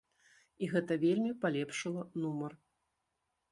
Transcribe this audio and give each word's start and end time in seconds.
І 0.61 0.69
гэта 0.71 0.97
вельмі 1.03 1.35
палепшыла 1.45 2.09
нумар! 2.25 2.59